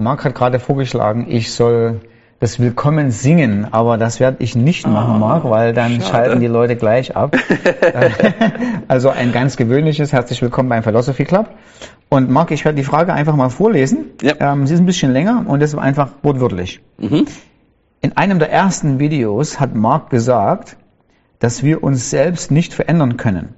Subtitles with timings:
[0.00, 2.00] Marc hat gerade vorgeschlagen, ich soll
[2.38, 6.04] das Willkommen singen, aber das werde ich nicht machen, oh, Marc, weil dann schade.
[6.04, 7.36] schalten die Leute gleich ab.
[8.88, 11.50] also ein ganz gewöhnliches Herzlich Willkommen beim Philosophy Club.
[12.08, 14.06] Und Marc, ich werde die Frage einfach mal vorlesen.
[14.22, 14.34] Ja.
[14.40, 16.80] Ähm, sie ist ein bisschen länger und das ist einfach wortwörtlich.
[16.96, 17.26] Mhm.
[18.00, 20.78] In einem der ersten Videos hat Marc gesagt,
[21.40, 23.54] dass wir uns selbst nicht verändern können.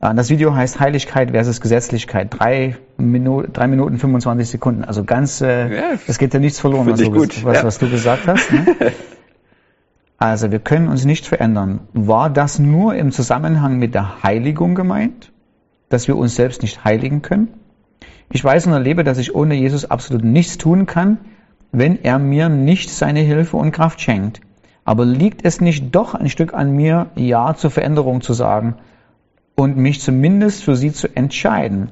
[0.00, 2.28] Äh, das Video heißt Heiligkeit versus Gesetzlichkeit.
[2.30, 4.84] Drei, Minu drei Minuten 25 Sekunden.
[4.84, 7.64] Also ganz, äh, ja, es geht ja nichts verloren, was du, was, ja.
[7.64, 8.50] was du, gesagt hast.
[8.52, 8.66] Ne?
[10.18, 11.80] also wir können uns nicht verändern.
[11.92, 15.32] War das nur im Zusammenhang mit der Heiligung gemeint?
[15.88, 17.48] Dass wir uns selbst nicht heiligen können?
[18.32, 21.18] Ich weiß und erlebe, dass ich ohne Jesus absolut nichts tun kann,
[21.72, 24.40] wenn er mir nicht seine Hilfe und Kraft schenkt.
[24.84, 28.76] Aber liegt es nicht doch ein Stück an mir, Ja zur Veränderung zu sagen?
[29.60, 31.90] Und mich zumindest für sie zu entscheiden.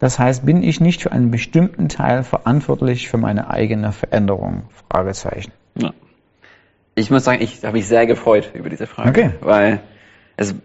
[0.00, 4.64] Das heißt, bin ich nicht für einen bestimmten Teil verantwortlich für meine eigene Veränderung?
[4.90, 5.52] Fragezeichen.
[5.76, 5.92] Ja.
[6.96, 9.30] Ich muss sagen, ich habe mich sehr gefreut über diese Frage, okay.
[9.42, 9.80] weil
[10.36, 10.56] es,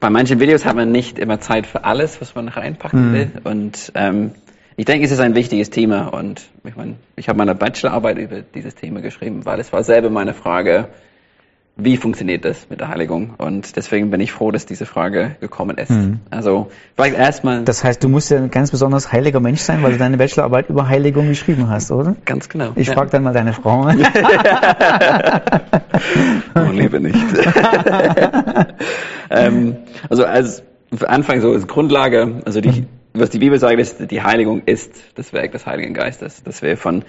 [0.00, 3.14] bei manchen Videos hat man nicht immer Zeit für alles, was man reinpacken mhm.
[3.14, 3.30] will.
[3.44, 4.32] Und ähm,
[4.74, 6.08] ich denke, es ist ein wichtiges Thema.
[6.08, 10.10] Und ich meine, ich habe meine Bachelorarbeit über dieses Thema geschrieben, weil es war selber
[10.10, 10.88] meine Frage,
[11.76, 13.34] wie funktioniert das mit der Heiligung?
[13.36, 15.90] Und deswegen bin ich froh, dass diese Frage gekommen ist.
[15.90, 16.20] Mhm.
[16.30, 17.64] Also vielleicht erstmal.
[17.64, 20.70] Das heißt, du musst ja ein ganz besonders heiliger Mensch sein, weil du deine Bachelorarbeit
[20.70, 22.14] über Heiligung geschrieben hast, oder?
[22.24, 22.70] Ganz genau.
[22.76, 22.94] Ich ja.
[22.94, 23.88] frage dann mal deine Frau.
[26.54, 27.18] oh, liebe nicht.
[29.30, 29.76] ähm,
[30.08, 30.62] also als
[31.04, 32.86] Anfang so als Grundlage, also die, mhm.
[33.14, 36.44] was die Bibel sagt, ist, die Heiligung ist das Werk des Heiligen Geistes.
[36.44, 37.02] Dass wir von,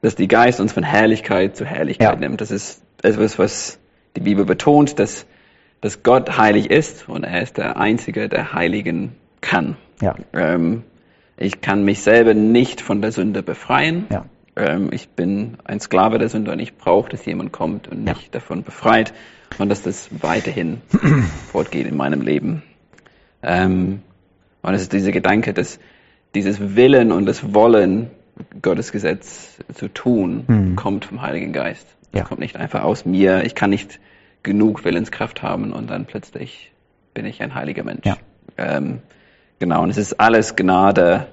[0.00, 2.16] dass die Geist uns von Herrlichkeit zu Herrlichkeit ja.
[2.16, 2.40] nimmt.
[2.40, 3.78] Das ist etwas, was
[4.18, 5.26] die Bibel betont, dass,
[5.80, 9.76] dass Gott heilig ist und er ist der Einzige, der heiligen kann.
[10.00, 10.16] Ja.
[10.32, 10.82] Ähm,
[11.36, 14.06] ich kann mich selber nicht von der Sünde befreien.
[14.10, 14.24] Ja.
[14.56, 18.22] Ähm, ich bin ein Sklave der Sünde und ich brauche, dass jemand kommt und mich
[18.22, 18.28] ja.
[18.32, 19.14] davon befreit
[19.58, 20.80] und dass das weiterhin
[21.52, 22.62] fortgeht in meinem Leben.
[23.42, 24.02] Ähm,
[24.62, 25.78] und es ist dieser Gedanke, dass
[26.34, 28.10] dieses Willen und das Wollen,
[28.62, 30.76] Gottes Gesetz zu tun, mhm.
[30.76, 31.86] kommt vom Heiligen Geist.
[32.12, 32.24] Das ja.
[32.24, 33.44] kommt nicht einfach aus mir.
[33.44, 34.00] Ich kann nicht
[34.42, 36.72] genug Willenskraft haben und dann plötzlich
[37.14, 38.06] bin ich ein heiliger Mensch.
[38.06, 38.16] Ja.
[38.56, 39.00] Ähm,
[39.58, 41.26] genau, und es ist alles Gnade,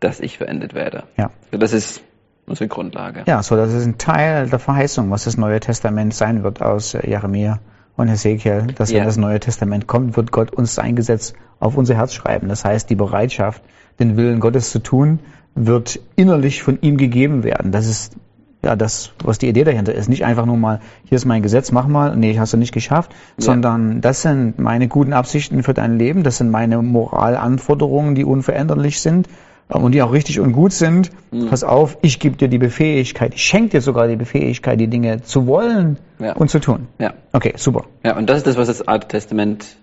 [0.00, 1.04] dass ich verendet werde.
[1.16, 1.30] Ja.
[1.50, 2.02] So, das ist
[2.46, 3.22] unsere Grundlage.
[3.26, 6.94] Ja, so das ist ein Teil der Verheißung, was das Neue Testament sein wird aus
[6.94, 7.60] äh, Jeremia
[7.96, 8.98] und Hesekiel, dass ja.
[8.98, 12.48] wenn das Neue Testament kommt, wird Gott uns sein Gesetz auf unser Herz schreiben.
[12.48, 13.62] Das heißt, die Bereitschaft,
[13.98, 15.20] den Willen Gottes zu tun,
[15.54, 17.72] wird innerlich von ihm gegeben werden.
[17.72, 18.16] Das ist
[18.64, 20.08] ja, das, was die Idee dahinter ist.
[20.08, 23.12] Nicht einfach nur mal, hier ist mein Gesetz, mach mal, nee, hast du nicht geschafft,
[23.12, 23.44] ja.
[23.44, 29.00] sondern das sind meine guten Absichten für dein Leben, das sind meine Moralanforderungen, die unveränderlich
[29.00, 29.28] sind
[29.68, 31.10] äh, und die auch richtig und gut sind.
[31.32, 31.48] Mhm.
[31.48, 35.22] Pass auf, ich gebe dir die Befähigkeit, ich schenke dir sogar die Befähigkeit, die Dinge
[35.22, 36.34] zu wollen ja.
[36.34, 36.86] und zu tun.
[37.00, 37.14] Ja.
[37.32, 37.84] Okay, super.
[38.04, 39.76] Ja, und das ist das, was das Alte Testament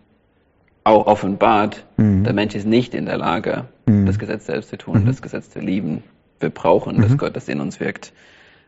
[0.86, 1.86] auch offenbart.
[1.98, 2.24] Mhm.
[2.24, 4.06] Der Mensch ist nicht in der Lage, mhm.
[4.06, 5.06] das Gesetz selbst zu tun, mhm.
[5.06, 6.04] das Gesetz zu lieben.
[6.40, 7.18] Wir brauchen, dass mhm.
[7.18, 8.14] Gott das in uns wirkt.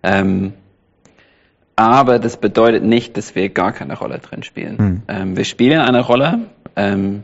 [0.04, 0.54] Ähm,
[1.76, 4.78] aber das bedeutet nicht, dass wir gar keine Rolle drin spielen.
[4.78, 5.02] Mhm.
[5.08, 6.40] Ähm, wir spielen eine Rolle,
[6.76, 7.24] ähm,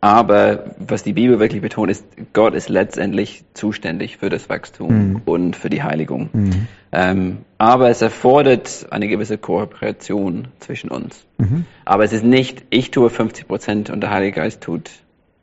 [0.00, 5.22] aber was die Bibel wirklich betont, ist, Gott ist letztendlich zuständig für das Wachstum mhm.
[5.24, 6.28] und für die Heiligung.
[6.32, 6.68] Mhm.
[6.92, 11.26] Ähm, aber es erfordert eine gewisse Kooperation zwischen uns.
[11.38, 11.64] Mhm.
[11.84, 14.90] Aber es ist nicht, ich tue 50 Prozent und der Heilige Geist tut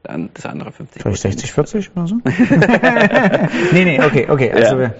[0.04, 2.16] das andere 50 Vielleicht 60, 40 oder so?
[3.72, 4.52] nee, nee, okay, okay.
[4.52, 4.94] Also ja.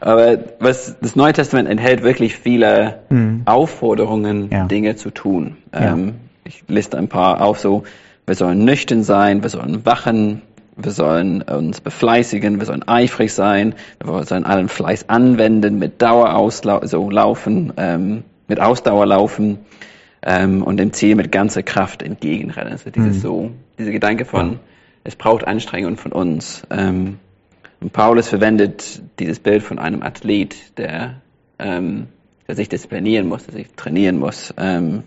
[0.00, 3.42] Aber was das Neue Testament enthält wirklich viele mhm.
[3.44, 4.64] Aufforderungen, ja.
[4.64, 5.56] Dinge zu tun.
[5.74, 5.92] Ja.
[5.92, 7.84] Ähm, ich liste ein paar auf, so,
[8.26, 10.42] wir sollen nüchtern sein, wir sollen wachen,
[10.76, 16.34] wir sollen uns befleißigen, wir sollen eifrig sein, wir sollen allen Fleiß anwenden, mit Dauer
[16.34, 19.58] auslau so laufen, ähm, mit Ausdauer laufen
[20.22, 22.72] ähm, und dem Ziel mit ganzer Kraft entgegenrennen.
[22.72, 23.20] Also dieses mhm.
[23.20, 24.58] so, dieser Gedanke von, ja.
[25.04, 26.62] es braucht Anstrengung von uns.
[26.70, 27.18] Ähm,
[27.80, 31.20] und Paulus verwendet dieses Bild von einem Athlet, der,
[31.58, 32.08] ähm,
[32.48, 34.54] der sich disziplinieren muss, der sich trainieren muss.
[34.56, 35.02] Ähm,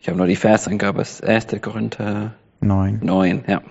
[0.00, 1.46] ich habe nur die Versangabe, das 1.
[1.60, 3.00] Korinther 9.
[3.02, 3.62] 9, ja.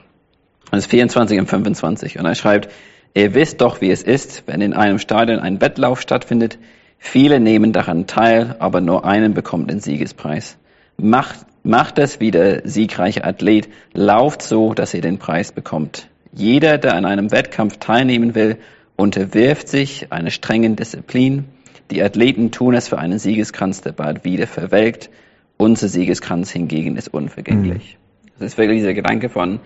[0.71, 2.19] Das ist 24 und 25.
[2.19, 2.69] Und er schreibt,
[3.13, 6.57] ihr wisst doch, wie es ist, wenn in einem Stadion ein Wettlauf stattfindet,
[6.97, 10.57] Viele nehmen daran teil, aber nur einen bekommt den Siegespreis.
[10.97, 16.09] Macht, macht es wie der siegreiche Athlet, lauft so, dass ihr den Preis bekommt.
[16.33, 18.57] Jeder, der an einem Wettkampf teilnehmen will,
[18.95, 21.45] unterwirft sich einer strengen Disziplin.
[21.91, 25.09] Die Athleten tun es für einen Siegeskranz, der bald wieder verwelkt.
[25.55, 27.97] Unser Siegeskranz hingegen ist unvergänglich.
[27.97, 28.31] Mhm.
[28.39, 29.59] Das ist wirklich dieser Gedanke von,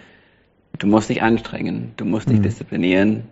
[0.77, 2.44] du musst dich anstrengen, du musst dich mhm.
[2.44, 3.24] disziplinieren,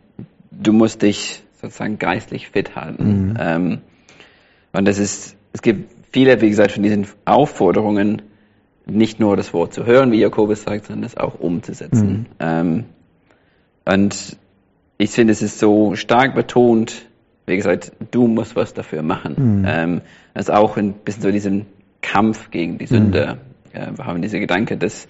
[0.52, 3.30] du musst dich sozusagen geistlich fit halten.
[3.30, 3.38] Mhm.
[3.40, 3.78] Ähm,
[4.72, 8.22] und das ist, es gibt viele, wie gesagt, von diesen Aufforderungen,
[8.86, 12.10] nicht nur das Wort zu hören, wie Jakobus sagt, sondern es auch umzusetzen.
[12.10, 12.26] Mhm.
[12.40, 12.86] Ähm,
[13.86, 14.38] und
[14.98, 17.06] ich finde, es ist so stark betont,
[17.46, 19.62] wie gesagt, du musst was dafür machen.
[19.62, 19.66] Mhm.
[19.68, 20.02] Ähm,
[20.34, 21.66] das ist auch ein bisschen so diesen
[22.02, 23.40] Kampf gegen die Sünde.
[23.74, 23.80] Mhm.
[23.80, 25.08] Äh, wir haben diese Gedanke, dass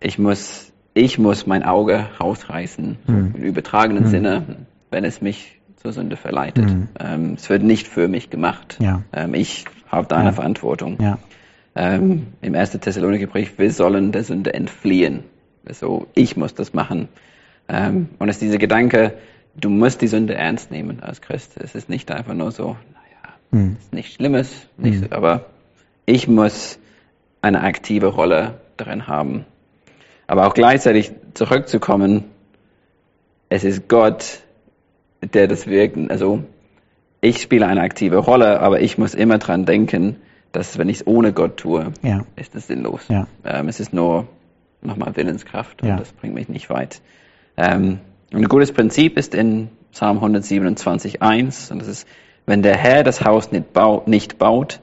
[0.00, 3.34] ich muss, ich muss mein Auge rausreißen, mhm.
[3.36, 4.08] im übertragenen mhm.
[4.08, 4.42] Sinne,
[4.94, 6.66] wenn es mich zur Sünde verleitet.
[6.66, 6.88] Mhm.
[7.00, 8.78] Ähm, es wird nicht für mich gemacht.
[8.80, 9.02] Ja.
[9.12, 10.32] Ähm, ich habe da eine ja.
[10.32, 10.98] Verantwortung.
[11.00, 11.18] Ja.
[11.74, 12.70] Ähm, Im 1.
[12.70, 15.24] Thessaloniker-Brief, wir sollen der Sünde entfliehen.
[15.66, 17.08] Also ich muss das machen.
[17.68, 19.14] Ähm, und es ist dieser Gedanke,
[19.56, 21.56] du musst die Sünde ernst nehmen als Christ.
[21.58, 23.76] Es ist nicht einfach nur so, naja, mhm.
[23.80, 25.12] ist nichts Schlimmes, nicht, mhm.
[25.12, 25.46] aber
[26.06, 26.78] ich muss
[27.42, 29.44] eine aktive Rolle darin haben.
[30.28, 32.26] Aber auch gleichzeitig zurückzukommen,
[33.48, 34.43] es ist Gott,
[35.32, 36.44] der das wirken, also
[37.20, 40.16] ich spiele eine aktive Rolle, aber ich muss immer dran denken,
[40.52, 42.24] dass wenn ich es ohne Gott tue, ja.
[42.36, 43.08] ist es sinnlos.
[43.08, 43.26] Ja.
[43.44, 44.28] Ähm, es ist nur
[44.82, 45.96] nochmal Willenskraft und ja.
[45.96, 47.00] das bringt mich nicht weit.
[47.56, 48.00] Ähm,
[48.32, 52.08] ein gutes Prinzip ist in Psalm 127.1 und das ist,
[52.46, 54.80] wenn der Herr das Haus nicht, baut, nicht baut,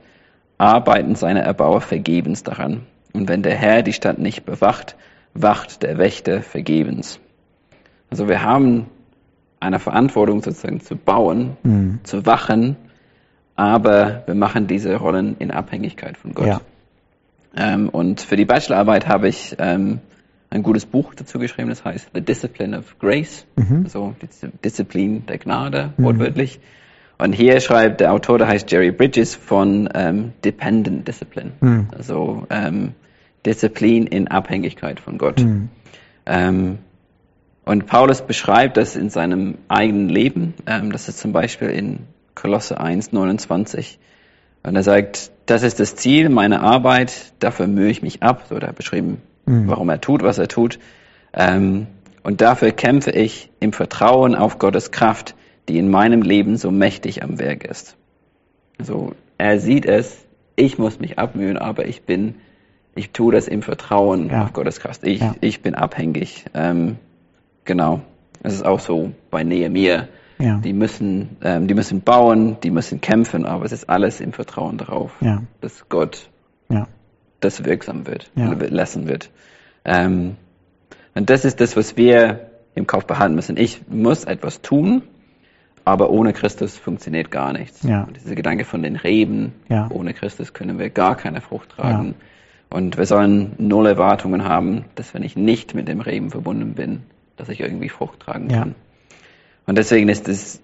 [0.57, 2.88] arbeiten seine Erbauer vergebens daran.
[3.13, 4.95] Und wenn der Herr die Stadt nicht bewacht,
[5.33, 7.19] wacht der Wächter vergebens.
[8.09, 8.88] Also wir haben
[9.61, 11.99] eine Verantwortung sozusagen zu bauen, mhm.
[12.03, 12.75] zu wachen,
[13.55, 16.47] aber wir machen diese Rollen in Abhängigkeit von Gott.
[16.47, 16.61] Ja.
[17.55, 19.99] Ähm, und für die Bachelorarbeit habe ich ähm,
[20.49, 23.81] ein gutes Buch dazu geschrieben, das heißt The Discipline of Grace, mhm.
[23.83, 24.27] also die
[24.63, 26.03] Disziplin der Gnade, mhm.
[26.03, 26.59] wortwörtlich.
[27.19, 31.87] Und hier schreibt der Autor, der heißt Jerry Bridges, von ähm, Dependent Discipline, mhm.
[31.95, 32.93] also ähm,
[33.45, 35.39] Disziplin in Abhängigkeit von Gott.
[37.63, 40.53] Und Paulus beschreibt das in seinem eigenen Leben.
[40.65, 41.99] Ähm, das ist zum Beispiel in
[42.35, 43.99] Kolosse 1, 29.
[44.63, 48.45] Und er sagt, das ist das Ziel meiner Arbeit, dafür mühe ich mich ab.
[48.49, 49.67] So hat er beschrieben, mhm.
[49.67, 50.79] warum er tut, was er tut.
[51.33, 51.87] Ähm,
[52.23, 55.35] und dafür kämpfe ich im Vertrauen auf Gottes Kraft,
[55.69, 57.95] die in meinem Leben so mächtig am Werk ist.
[58.77, 60.25] Also er sieht es,
[60.55, 62.35] ich muss mich abmühen, aber ich bin,
[62.95, 64.43] ich tue das im Vertrauen ja.
[64.43, 65.03] auf Gottes Kraft.
[65.03, 65.35] Ich, ja.
[65.41, 66.45] ich bin abhängig.
[66.53, 66.97] Ähm,
[67.65, 68.01] Genau.
[68.43, 70.07] Es ist auch so bei Nehemiah.
[70.39, 70.57] Ja.
[70.57, 74.77] Die müssen, ähm, die müssen bauen, die müssen kämpfen, aber es ist alles im Vertrauen
[74.77, 75.43] darauf, ja.
[75.61, 76.29] dass Gott
[76.69, 76.87] ja.
[77.41, 78.51] das wirksam wird, ja.
[78.51, 79.29] lassen wird.
[79.85, 80.37] Ähm,
[81.13, 83.55] und das ist das, was wir im Kopf behalten müssen.
[83.57, 85.03] Ich muss etwas tun,
[85.85, 87.83] aber ohne Christus funktioniert gar nichts.
[87.83, 88.03] Ja.
[88.03, 89.89] Und dieser Gedanke von den Reben, ja.
[89.91, 92.15] ohne Christus können wir gar keine Frucht tragen.
[92.17, 92.77] Ja.
[92.77, 97.03] Und wir sollen null Erwartungen haben, dass wenn ich nicht mit dem Reben verbunden bin,
[97.41, 98.69] dass ich irgendwie Frucht tragen kann.
[98.69, 98.75] Ja.
[99.65, 100.61] Und deswegen ist es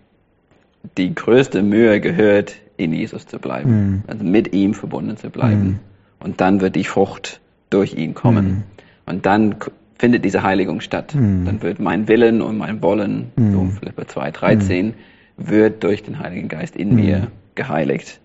[0.97, 4.03] die größte Mühe gehört, in Jesus zu bleiben, mhm.
[4.05, 5.65] also mit ihm verbunden zu bleiben.
[5.65, 5.79] Mhm.
[6.19, 7.41] Und dann wird die Frucht
[7.71, 8.47] durch ihn kommen.
[8.47, 8.63] Mhm.
[9.07, 9.55] Und dann
[9.97, 11.15] findet diese Heiligung statt.
[11.15, 11.45] Mhm.
[11.45, 13.71] Dann wird mein Willen und mein Wollen, so mhm.
[13.71, 14.93] Philipper 2, 13, mhm.
[15.37, 18.19] wird durch den Heiligen Geist in mir geheiligt.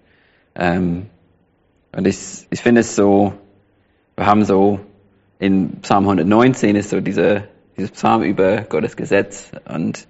[0.55, 1.07] Ähm,
[1.97, 3.33] und ich, ich finde es so,
[4.17, 4.81] wir haben so
[5.39, 9.51] in Psalm 119 ist so diese dieses Psalm über Gottes Gesetz.
[9.69, 10.07] Und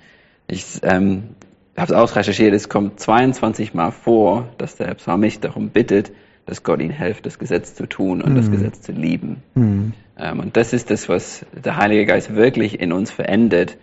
[0.47, 1.31] ich ähm,
[1.77, 6.13] habe es ausrecherchiert, es kommt 22 Mal vor, dass der Psalmist darum bittet,
[6.47, 8.37] dass Gott ihm hilft, das Gesetz zu tun und mhm.
[8.37, 9.43] das Gesetz zu lieben.
[9.55, 9.93] Mhm.
[10.19, 13.77] Ähm, und das ist das, was der Heilige Geist wirklich in uns verändert,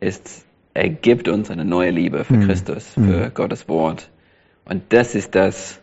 [0.00, 0.44] ist,
[0.74, 2.46] er gibt uns eine neue Liebe für mhm.
[2.46, 3.34] Christus, für mhm.
[3.34, 4.10] Gottes Wort.
[4.64, 5.80] Und das ist das,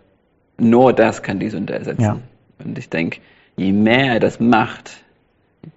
[0.57, 2.01] nur das kann die Sünde ersetzen.
[2.01, 2.19] Ja.
[2.63, 3.19] Und ich denke,
[3.55, 5.03] je mehr er das macht,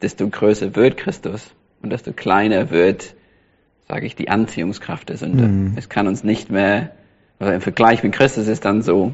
[0.03, 1.53] desto größer wird Christus
[1.85, 3.15] und desto kleiner wird,
[3.89, 5.45] sage ich, die Anziehungskraft der Sünde.
[5.45, 5.75] Mhm.
[5.77, 6.91] Es kann uns nicht mehr,
[7.39, 9.13] also im Vergleich mit Christus ist dann so,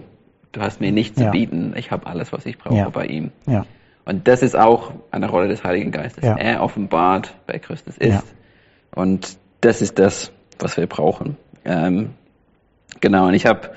[0.53, 1.27] du hast mir nichts ja.
[1.27, 2.89] zu bieten, ich habe alles, was ich brauche ja.
[2.89, 3.31] bei ihm.
[3.47, 3.67] Ja.
[4.05, 6.25] Und das ist auch eine Rolle des Heiligen Geistes.
[6.25, 8.25] Er offenbart, wer Christus ist.
[8.95, 11.37] Und das ist das, was wir brauchen.
[11.65, 12.11] Ähm,
[13.01, 13.71] genau, und ich habe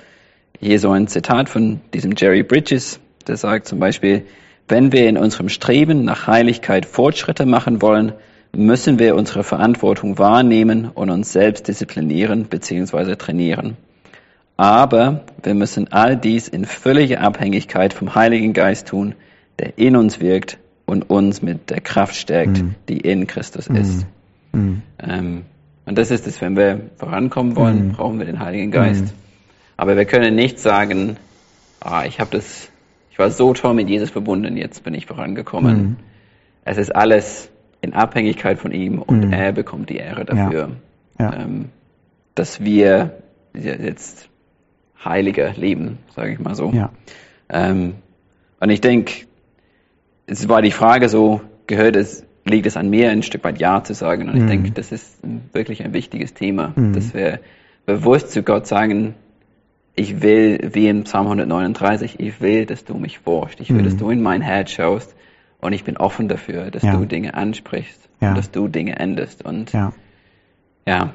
[0.59, 4.25] hier so ein Zitat von diesem Jerry Bridges, der sagt zum Beispiel,
[4.67, 8.13] wenn wir in unserem Streben nach Heiligkeit Fortschritte machen wollen,
[8.55, 13.15] müssen wir unsere Verantwortung wahrnehmen und uns selbst disziplinieren bzw.
[13.15, 13.77] trainieren.
[14.57, 19.15] Aber wir müssen all dies in völliger Abhängigkeit vom Heiligen Geist tun,
[19.60, 22.75] der in uns wirkt und uns mit der Kraft stärkt, mm.
[22.88, 23.75] die in Christus mm.
[23.75, 24.05] ist.
[24.51, 24.74] Mm.
[25.00, 25.41] Ähm,
[25.86, 27.91] und das ist es, wenn wir vorankommen wollen, mm.
[27.93, 29.05] brauchen wir den Heiligen Geist.
[29.05, 29.17] Mm.
[29.77, 31.17] Aber wir können nicht sagen,
[31.79, 32.69] ah, ich habe das,
[33.10, 35.83] ich war so toll mit Jesus verbunden, jetzt bin ich vorangekommen.
[35.83, 35.95] Mm.
[36.65, 37.50] Es ist alles
[37.84, 39.34] in Abhängigkeit von ihm und mhm.
[39.34, 40.70] er bekommt die Ehre dafür.
[41.20, 41.32] Ja.
[41.32, 41.44] Ja.
[41.44, 41.70] Ähm,
[42.34, 43.18] dass wir
[43.54, 44.30] jetzt
[45.04, 46.72] heiliger leben, sage ich mal so.
[46.72, 46.92] Ja.
[47.50, 47.96] Ähm,
[48.60, 49.25] und ich denke,
[50.25, 53.84] es war die Frage so, gehört es, liegt es an mir, ein Stück weit Ja
[53.84, 54.30] zu sagen.
[54.30, 54.42] Und mhm.
[54.42, 55.20] ich denke, das ist
[55.52, 56.94] wirklich ein wichtiges Thema, mhm.
[56.94, 57.42] dass wir
[57.86, 59.16] bewusst zu Gott sagen,
[59.96, 63.60] ich will, wie in Psalm 139, ich will, dass du mich forschst.
[63.60, 63.86] Ich will, mhm.
[63.86, 65.13] dass du in mein Herz schaust.
[65.63, 66.96] Und ich bin offen dafür, dass ja.
[66.96, 68.29] du Dinge ansprichst ja.
[68.29, 69.46] und dass du Dinge endest.
[69.46, 69.93] Und ja.
[70.86, 71.13] ja,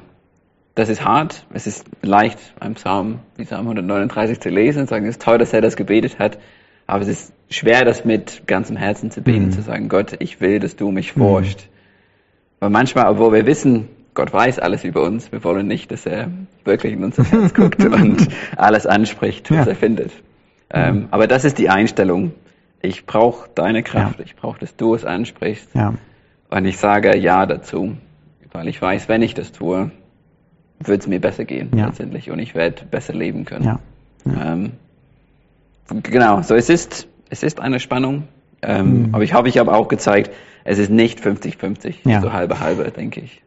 [0.75, 1.45] das ist hart.
[1.53, 5.37] Es ist leicht, einen Psalm wie Psalm 139 zu lesen und sagen, es ist toll,
[5.37, 6.39] dass er das gebetet hat.
[6.87, 9.51] Aber es ist schwer, das mit ganzem Herzen zu beten, mhm.
[9.51, 11.61] zu sagen, Gott, ich will, dass du mich forschst.
[11.61, 11.73] Mhm.
[12.61, 16.29] Weil manchmal, obwohl wir wissen, Gott weiß alles über uns, wir wollen nicht, dass er
[16.65, 18.27] wirklich in unser Herz guckt und
[18.57, 19.71] alles anspricht, was ja.
[19.71, 20.11] er findet.
[20.71, 22.33] Ähm, aber das ist die Einstellung,
[22.81, 24.25] ich brauche deine Kraft, ja.
[24.25, 25.73] ich brauche, dass du es ansprichst.
[25.75, 25.93] Ja.
[26.49, 27.95] Und ich sage Ja dazu,
[28.51, 29.91] weil ich weiß, wenn ich das tue,
[30.79, 31.87] wird es mir besser gehen ja.
[31.87, 33.65] letztendlich und ich werde besser leben können.
[33.65, 33.79] Ja.
[34.25, 34.71] Ähm,
[36.03, 38.27] genau, so es ist, es ist eine Spannung,
[38.61, 39.15] ähm, mhm.
[39.15, 40.31] aber ich habe ich habe auch gezeigt,
[40.63, 42.21] es ist nicht 50-50, ja.
[42.21, 43.41] so halbe halbe, denke ich.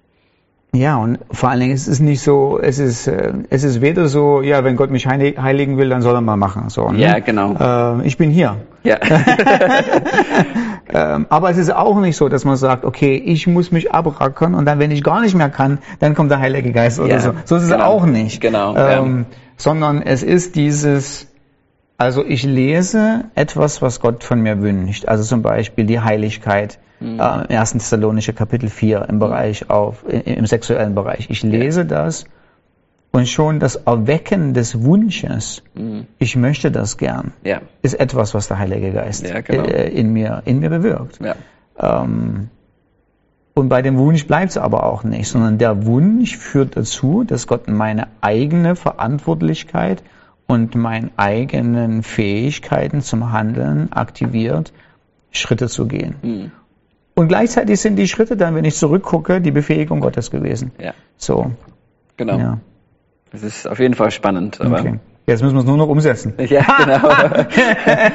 [0.75, 4.09] Ja, und vor allen Dingen ist es nicht so, es ist, äh, es ist weder
[4.09, 6.71] so, ja, wenn Gott mich heiligen will, dann soll er mal machen.
[6.71, 6.99] So, ne?
[6.99, 8.01] Ja, genau.
[8.01, 8.57] Äh, ich bin hier.
[8.83, 8.97] Ja.
[10.95, 14.55] ähm, aber es ist auch nicht so, dass man sagt, okay, ich muss mich abrackern
[14.55, 17.21] und dann, wenn ich gar nicht mehr kann, dann kommt der Heilige Geist oder ja,
[17.21, 17.35] so.
[17.45, 17.77] So ist genau.
[17.77, 18.41] es auch nicht.
[18.41, 18.75] Genau.
[18.75, 19.37] Ähm, ja.
[19.59, 21.29] Sondern es ist dieses,
[21.99, 25.07] also ich lese etwas, was Gott von mir wünscht.
[25.07, 27.21] Also zum Beispiel die Heiligkeit mhm.
[27.21, 27.73] äh, 1.
[27.73, 31.29] Thessalonische Kapitel 4 im Bereich auf, im sexuellen Bereich.
[31.31, 32.25] Ich lese das
[33.13, 36.07] und schon das Erwecken des Wunsches, mhm.
[36.19, 37.61] ich möchte das gern, ja.
[37.83, 39.65] ist etwas, was der Heilige Geist ja, genau.
[39.65, 41.21] äh, in, mir, in mir bewirkt.
[41.21, 41.35] Ja.
[41.79, 42.49] Ähm,
[43.55, 47.47] und bei dem Wunsch bleibt es aber auch nicht, sondern der Wunsch führt dazu, dass
[47.47, 50.03] Gott meine eigene Verantwortlichkeit
[50.47, 54.73] und meine eigenen Fähigkeiten zum Handeln aktiviert,
[55.31, 56.15] Schritte zu gehen.
[56.23, 56.53] Mhm.
[57.23, 60.73] Und gleichzeitig sind die Schritte dann, wenn ich zurückgucke, die Befähigung Gottes gewesen.
[60.81, 60.93] Ja.
[61.17, 61.53] So.
[62.17, 62.37] Genau.
[62.37, 62.59] Ja.
[63.31, 64.59] Das ist auf jeden Fall spannend.
[64.61, 64.99] Okay.
[65.29, 66.35] Jetzt müssen wir es nur noch umsetzen.
[66.39, 66.99] Ja, genau.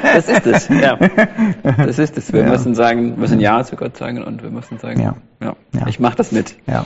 [0.02, 0.68] das ist es.
[0.68, 0.98] Ja.
[1.78, 2.34] Das ist es.
[2.34, 2.50] Wir ja.
[2.50, 5.86] müssen sagen, wir müssen Ja zu Gott sagen und wir müssen sagen, ja, ja, ja.
[5.86, 6.56] ich mache das mit.
[6.66, 6.84] Ja.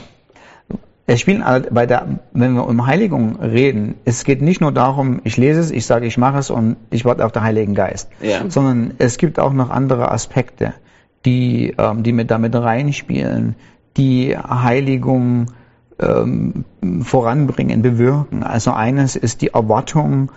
[1.05, 5.35] Es spielen bei der, wenn wir um Heiligung reden, es geht nicht nur darum, ich
[5.35, 8.49] lese es, ich sage, ich mache es und ich warte auf den Heiligen Geist, ja.
[8.49, 10.73] sondern es gibt auch noch andere Aspekte
[11.25, 13.55] die, ähm, die mit damit reinspielen,
[13.97, 15.47] die Heiligung
[15.99, 16.65] ähm,
[17.01, 18.43] voranbringen, bewirken.
[18.43, 20.31] Also eines ist die Erwartung,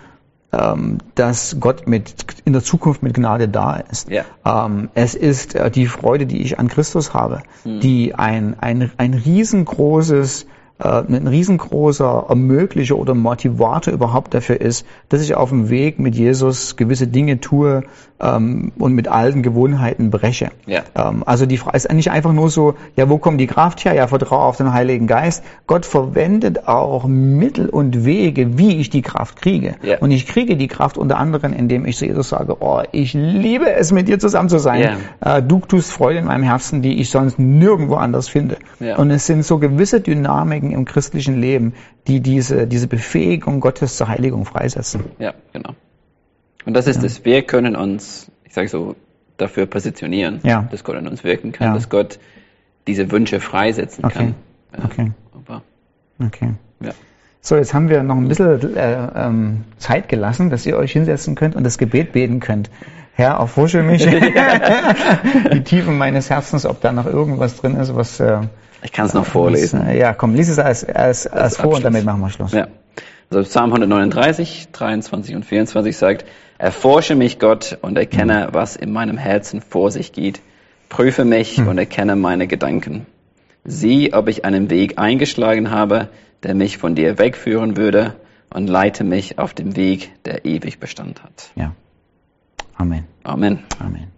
[0.53, 2.13] ähm, dass Gott mit
[2.45, 4.09] in der Zukunft mit Gnade da ist.
[4.09, 4.23] Ja.
[4.45, 7.79] Ähm, es ist äh, die Freude, die ich an Christus habe, mhm.
[7.81, 10.47] die ein, ein, ein riesengroßes
[10.79, 16.75] ein riesengroßer Ermöglicher oder Motivator überhaupt dafür ist, dass ich auf dem Weg mit Jesus
[16.75, 17.83] gewisse Dinge tue
[18.19, 20.51] ähm, und mit alten Gewohnheiten breche.
[20.65, 20.83] Ja.
[20.95, 23.93] Ähm, also die Frage ist nicht einfach nur so, ja, wo kommt die Kraft her?
[23.93, 25.43] Ja, vertraue auf den Heiligen Geist.
[25.65, 29.75] Gott verwendet auch Mittel und Wege, wie ich die Kraft kriege.
[29.81, 29.97] Ja.
[29.99, 33.71] Und ich kriege die Kraft unter anderem, indem ich zu Jesus sage, oh, ich liebe
[33.71, 34.97] es, mit dir zusammen zu sein.
[35.23, 35.37] Ja.
[35.37, 38.57] Äh, du tust Freude in meinem Herzen, die ich sonst nirgendwo anders finde.
[38.97, 41.73] Und es sind so gewisse Dynamiken, Dynamiken im christlichen Leben,
[42.07, 45.05] die diese, diese Befähigung Gottes zur Heiligung freisetzen.
[45.19, 45.71] Ja, genau.
[46.65, 47.07] Und das ist ja.
[47.07, 47.25] es.
[47.25, 48.95] Wir können uns, ich sage so,
[49.37, 50.67] dafür positionieren, ja.
[50.71, 51.73] dass Gott in uns wirken kann, ja.
[51.73, 52.19] dass Gott
[52.87, 54.33] diese Wünsche freisetzen okay.
[54.73, 54.85] kann.
[54.85, 55.11] Okay.
[55.33, 55.63] Aber,
[56.19, 56.53] okay.
[56.81, 56.91] Ja.
[57.41, 61.35] So, jetzt haben wir noch ein bisschen äh, ähm, Zeit gelassen, dass ihr euch hinsetzen
[61.35, 62.69] könnt und das Gebet beten könnt.
[63.13, 64.05] Herr, erforsche mich
[65.53, 68.41] die Tiefen meines Herzens, ob da noch irgendwas drin ist, was äh,
[68.83, 69.89] ich kann es noch vorlesen.
[69.95, 72.51] Ja, komm, lies es als, als, als vor und damit machen wir Schluss.
[72.51, 72.67] Ja.
[73.29, 76.25] Also Psalm 139, 23 und 24 sagt,
[76.59, 78.53] Erforsche mich Gott und erkenne, mhm.
[78.53, 80.41] was in meinem Herzen vor sich geht.
[80.89, 81.67] Prüfe mich mhm.
[81.67, 83.05] und erkenne meine Gedanken.
[83.63, 86.09] Sieh, ob ich einen Weg eingeschlagen habe,
[86.43, 88.15] der mich von dir wegführen würde
[88.49, 91.51] und leite mich auf dem Weg, der ewig Bestand hat.
[91.55, 91.73] Ja.
[92.75, 93.05] Amen.
[93.23, 93.63] Amen.
[93.79, 94.16] Amen.